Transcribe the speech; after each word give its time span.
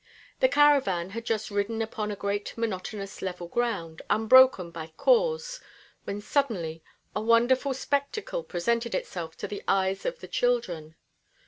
The 0.39 0.49
caravan 0.49 1.11
had 1.11 1.25
just 1.27 1.51
ridden 1.51 1.79
upon 1.79 2.09
a 2.09 2.15
great 2.15 2.57
monotonous 2.57 3.21
level 3.21 3.47
ground, 3.47 4.01
unbroken 4.09 4.71
by 4.71 4.93
khors, 4.97 5.61
when 6.05 6.21
suddenly 6.21 6.81
a 7.15 7.21
wonderful 7.21 7.75
spectacle 7.75 8.43
presented 8.43 8.95
itself 8.95 9.37
to 9.37 9.47
the 9.47 9.61
eyes 9.67 10.03
of 10.03 10.19
the 10.19 10.27
children. 10.27 10.95